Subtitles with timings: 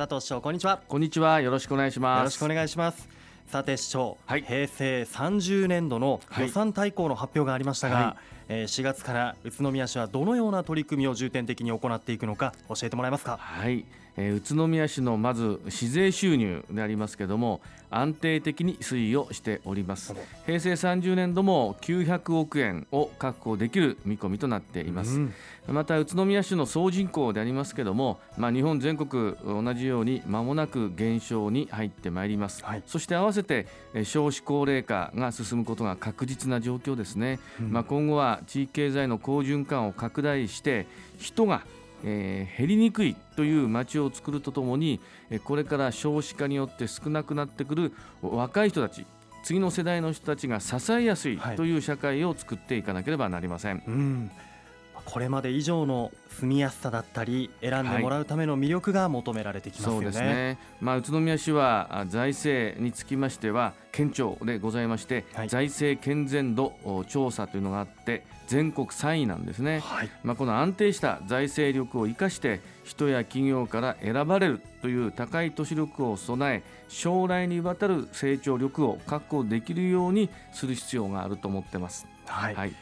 [0.00, 0.80] 佐藤市長こんにちは。
[0.88, 1.42] こんにちは。
[1.42, 2.18] よろしくお願いします。
[2.20, 3.06] よろしくお願いします。
[3.48, 8.16] さて市長、はい、平成30年度の予算大綱の発表がありましたが、はい、
[8.48, 13.36] えー、4月から宇都宮市はどのような取り組みを重点的に行っていくのか教えてもらえますか？
[13.36, 13.84] はい、
[14.20, 20.14] えー、宇都宮市のまず市税収入でありますけれども安定的に推移をしております。
[20.46, 25.34] 平成30年度も900億円を確保できる見込みとなっています、うん、
[25.68, 33.66] また宇都宮市の総人口でありますけれども、まあ、日本全国同じように間もなく減少に入ってまいります、はい、そして合わせて
[34.04, 40.86] 少子高齢化が進むことが確実な状況ですね、うん、まあ、今後は地域経済の好循環を拡大して
[41.18, 41.62] 人が
[42.04, 45.00] えー、減りにくいという街を作るとともに
[45.44, 49.06] これから少子化によって少なくなってくる若い人たち
[49.42, 53.76] 次の世代の人たちが支えやすいという社会を作っていかなければなりません。
[53.76, 54.30] はい、うん
[55.10, 59.96] これまで以上の住みやすさだったり選んでもらうための魅力が求められてきます、ね。
[59.96, 66.74] はい、そうですね、まあ、宇都宮市は財政につきましては県庁でございまして、はい、財政健全度
[67.08, 82.06] 調査というのがあって全国3位なんですね、はい、まあ、この安定した財政力を生かして人や企業から選ばれるという高い都市力を備え将来にわたる成長力を確保できるようにする必要があると思ってます。
[82.26, 82.74] はい、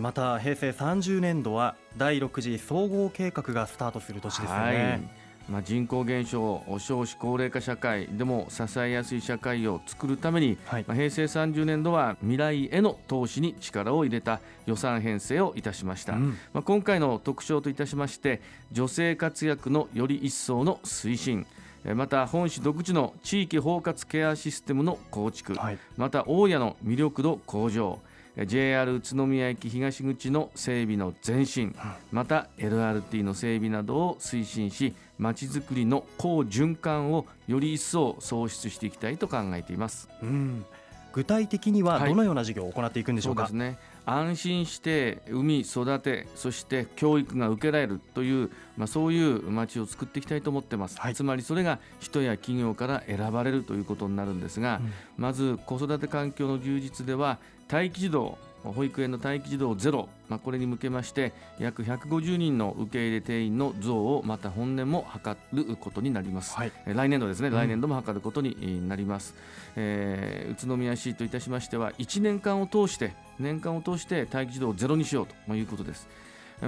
[0.00, 4.64] また平成30年度は第6次総合計画がスタートする年ですよね。
[4.64, 4.72] は
[5.16, 5.20] い。
[5.50, 21.46] まあ、人口減少、少子高齢化社会でも支えやすい社会を作るために、はい、まあ、平成30年度は未来への投資に力を入れた予算編成をいたしました、うん、まあ、今回の特徴といたしまして女性活躍のより一層の推進。
[21.94, 28.00] また本市独自の地域包括ケアシステムの構築、はい、また大家の魅力度向上
[28.46, 31.74] JR 宇都宮駅東口の整備の前進、
[32.10, 40.08] また LRT の整備などを推進しまちづくりの好循環をより一層創出していきたいと考えています。
[40.22, 40.64] うん
[41.12, 43.78] 具体的にはどのような事業を行っていくんでしょうか、はい、そうですね。
[44.06, 57.38] 安心して産み育てそして教育が受けられるという、まあ、そういう街を作っていきたいと思ってます、はい、つまりそれが人や企業から選ばれるということになるんですが、うん、まず子育て環境の充実では
[57.70, 69.34] 待機児童保育園の待機児童ゼロ、まあ、これに向けまして約150人の受け入れ定員の増をまた本年も図ることになります、はい、来年度ですね、うん、来年度も図ることになります、
[69.76, 76.08] えー、宇都宮市といたしましては1年間を通して年間を通して待機児童をゼロにしようということです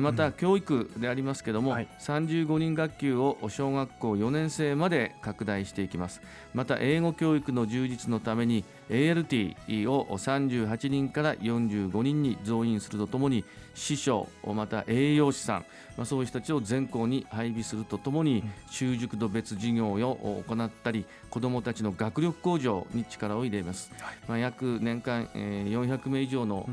[0.01, 6.23] また教育でありますけども、はい、35人学級を小学校4年生まで拡大していきます。
[6.55, 15.65] また英語教育の充実のために ALT を38人から45人に増員するとともに師匠また栄養士さん、
[15.97, 26.69] まあ、そういう人たちを全校に配備するとともに、習熟度別授業を行ったり子どもたちの学力向上に力を入れます、はい、まあ、約年間、えー、400名以上の、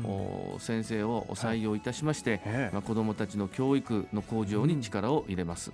[0.54, 5.72] うん、先生を採用いたしまして、はい、まあ、子どもたちの教育の向上に力を入れます、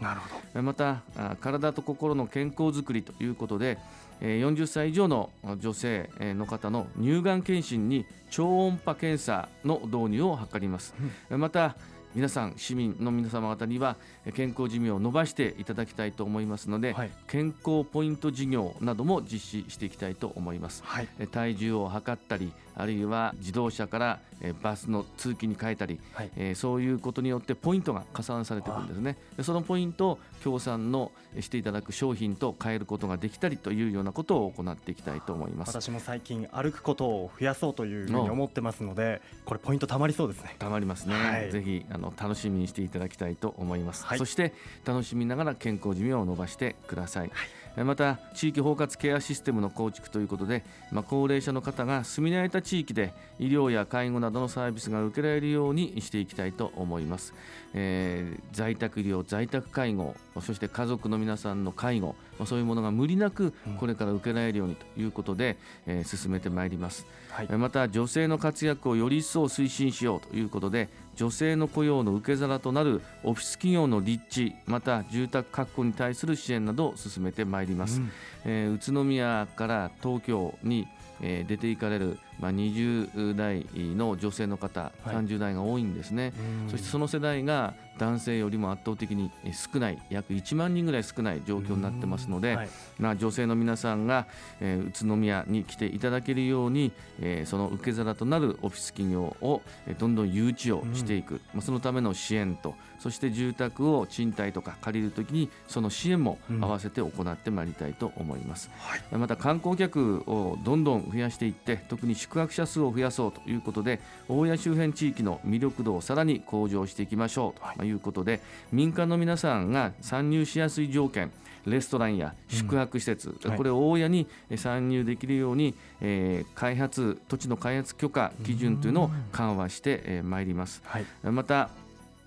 [0.55, 1.03] また
[1.41, 3.79] 体と心の健康づくりということで
[4.21, 11.77] 40歳以上の女性の方の乳がん検診に超音波検査の導入を図ります、うん、また
[12.17, 13.97] 皆さん市民の皆様方には
[14.33, 24.21] 健康寿命を伸ばしていただきたいと思いますので、はい、健康ポイント事業なども実施していきたいと思います、はい、体重を測ったりあるいは自動車から
[24.63, 29.17] バスの通勤に変えたり、はい、えー、そういうことによってポイントが加算されていくんですね。
[29.37, 31.11] でそのポイントを協賛の
[31.41, 35.71] していただく商品と変えることができたりというようなことを行っていきたいと思います。
[35.71, 40.55] 私も最近歩くことを増やそうというふうに思ってますのでこれポイントたまりそうですね。
[40.59, 44.53] たまりますね、はい、ぜひあの楽しみにしていただきたいと思います、はい、そして
[44.85, 47.85] 楽しみながら健康寿命を伸ばしてください、はい。
[47.85, 57.35] また地域包括ケアシステムの構築ということで、まあ、高齢者の方が住み慣れた地域で医療や介護などのサービスが受けられるようにしていきたいと思います、
[57.75, 65.57] えー、在宅医療在宅介護そして家族の皆さんの介護まあ、そういうものが無理なくこれから受けられるようにということで、
[65.87, 78.13] うん、えー、進めてまいります、はい、また女性の活躍をより一層推進しようということで女性の雇用の受け皿となるオフィス企業の立地また住宅確保に対する支援などを進めてまいります、うん、
[78.45, 80.87] えー、宇都宮から東京に
[81.21, 86.33] えー、出ていかれる、まあ、20代の女性の方、はい、30代が多いんですね、
[86.71, 94.27] そしてその世代が男性よりも圧倒的に少ない約1万人ぐらい少ない状況になってますので、はい、まあ、女性の皆さんが、
[94.61, 99.63] えー、宇都宮に来ていただけるように、えー、その受け皿となるオフィス企業を
[99.99, 117.85] どんどん誘致をしていく、うん、まあ、そのための支援とそして住宅を賃貸とか借りるときにその支援も合わせて行ってまいりたいと思います、うんはい、また観光客をどんどん増やしていって特に宿泊者数を増やそうということで大谷周辺地域の魅力度をさらに向上していきましょうと。
[117.86, 118.41] いうことで、
[118.73, 121.31] 民間の皆さんが参入しやすい条件
[121.67, 123.49] レストランや宿泊施設、うん。
[123.49, 130.83] はい、これを大家に参入できるように、えー、開発土地の開発許可基準というのを緩和してまいります。
[130.85, 131.71] はい、また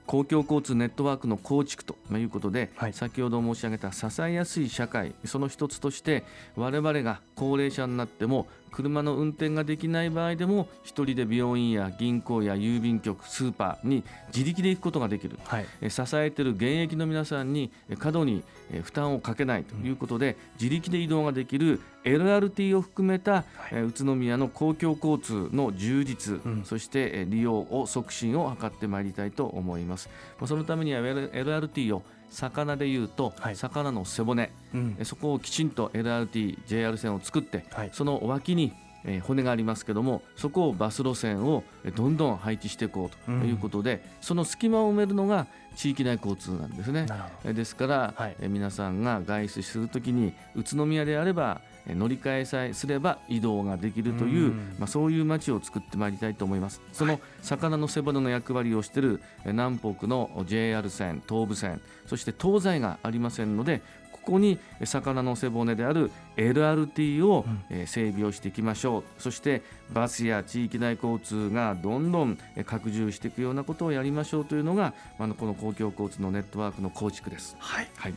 [0.09, 6.23] 公共交通ネットワークの構築ということで、はい、先ほど申し上げた支えやすい社会その一つとして
[6.55, 18.43] 我々が高齢者になっても車の運転ができない場合でも1人で病院や銀行や郵便局スーパーに自力で行くことができる、はい、支えている現役の皆さんに過度に
[18.83, 30.09] 負担をかけないということで、自力で移動ができる LRT を含めた、宇都宮の公共交通の充実、うん、そして利用を促進を図ってまいりたいと思います。
[30.45, 38.73] そのためには LRT を魚でいうと、はい、魚の背骨、うん、そこをきちんと LRT、JR 線を作って、はい、その脇に
[39.05, 41.63] え骨がありますけどもそこをバス路線を
[41.95, 47.07] どんどん配置していこうということで、うん、その隙間を埋めるのが地域内交通なんですね。
[47.45, 51.61] ですから、はい、え皆さんが外出するときに宇都宮であれば
[51.95, 56.81] 乗り換えさえすれば移動ができるという、まあ、そういう街を作ってまいりたいと思います。
[56.93, 63.81] その魚の背骨の役割をしている南北の JR 線東武線そして東西がありませんので
[64.29, 67.45] ここに魚の背骨である LRT を
[67.85, 77.55] 整備をしていきましょう、そしてバスや地域内交通がどんどん拡充していくようなことをやりましょうというのが、あのこの公共交通のネットワークの構築です。
[77.59, 78.13] はい、はい、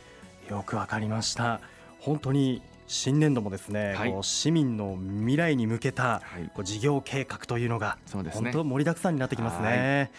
[0.49, 1.61] よくわかりました。
[1.99, 6.21] 本当に新年度もですね、はい、こう市民の未来に向けた
[6.53, 10.11] こう事業計画というのが本当盛りだくさんになってきますね。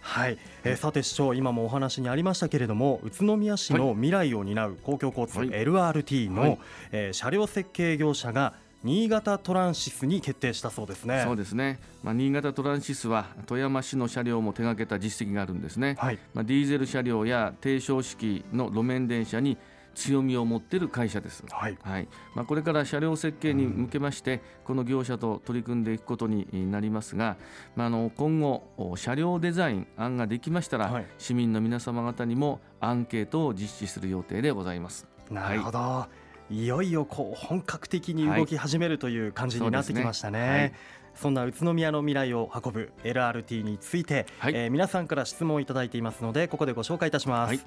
[0.00, 6.58] はい、えー、さて市長今もお話にありましたけれども宇都宮市の未来を担う公共交通、はい、LRT の、はい、
[6.92, 8.54] えー、車両設計業者が
[8.84, 11.22] 新潟トランシスに決定したそうですね。
[11.24, 11.80] そうですね。
[12.04, 15.96] まあ、新潟トランシスは富山市の車両も手掛けた実績があるんですね。
[15.98, 19.58] はい、まあ、ディーゼル車両や低床式の路面電車に
[19.96, 21.78] 強みを持っている会社です、はい。
[21.82, 22.08] はい。
[22.34, 27.36] まあ、これから車両設計に向けまして、この業者と取り組んでいくことになりますが、
[27.74, 35.06] まあ、あの今後、車両デザイン案ができましたら、はい、市民の皆様方にもアンケートを実施する予定でございます。
[35.30, 36.08] なるほど、は
[36.50, 40.48] い、いよいよこう本格的に動き始めるという感じになってきましたね。
[40.48, 40.72] はい。
[41.14, 47.60] そんな宇都宮の未来を運ぶ LRT について、はい、えー、皆さんから質問をいただいていますのでここでご紹介いたします、はい、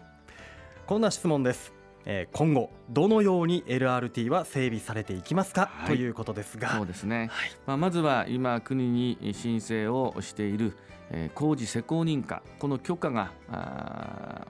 [0.85, 6.69] こんな質問ですえー、今後どのように LRT は整備されていきますか、はい、ということですが。
[6.77, 10.75] そうですね、はい、まあ、まずは今国に申請をしている、
[11.11, 13.31] えー、工事施工認可この許可が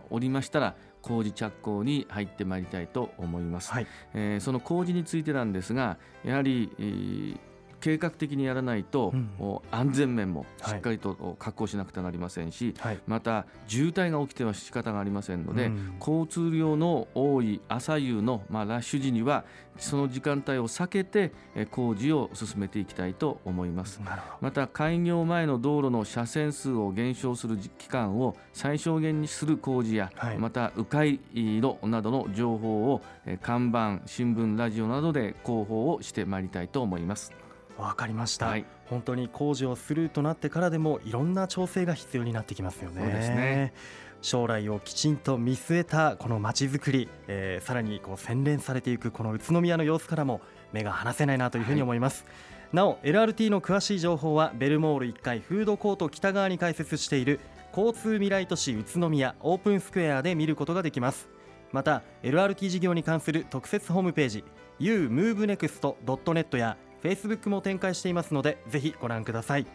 [0.10, 7.40] おりましたら工事着工に入ってまいりたいと思います、はい、えー、その工事についてなんですがやはり、えー
[7.80, 19.44] 計画的にやらないと、うん、安全面もしっかりと確保しなくてはなりませんし、はい、また渋滞が起きては仕方がありませんので、うん、交通量の多い朝夕の、まあ、ラッシュ時には
[19.78, 21.32] その時間帯を避けて
[21.72, 24.02] 工事を進めていきたいと思います。
[24.42, 33.02] また開業前の道路の車線数を減少する期間を最小限にする工事や、はい、また迂回路などの情報を
[33.42, 37.32] 看板新聞ラジオなどで広報をしてまいりたいと思います。
[37.80, 43.02] わかりました、はい、本当に工事をするとなってからでもいろんな調整が必要になってきますよね。
[43.02, 43.74] そうですね。
[44.22, 50.42] 将来をきちんと見据えたこの街づくり、えー、さらにこう洗練されていくこの宇都宮の様子からも
[50.74, 52.32] 目が離せないなというふうに思います、は
[52.74, 57.40] い、なお LRT の詳しい情報はベルモール1階フードコート北側に開設している
[57.72, 61.30] 交通未来都市宇都宮オープンスクエアで見ることができます。
[61.72, 64.44] また LRT 事業に関する特設ホームページ
[64.80, 69.68] umovenext.net や Facebook も展開していますのでぜひご覧ください。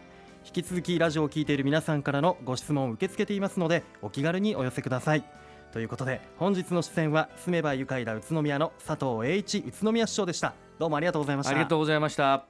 [0.46, 5.24] 引き続きラジオを聴いている皆さんからのご質問を受け付けていますのでお気軽にお寄せください。
[5.72, 10.54] ということで本日の出演は住めば愉快だ宇都宮の佐藤栄一宇都宮市長でした。
[10.78, 11.52] どうもありがとうございました。
[11.52, 12.44] ありがとうございました。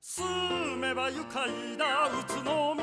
[0.00, 1.48] 住めば愉快
[1.78, 2.79] だ宇都宮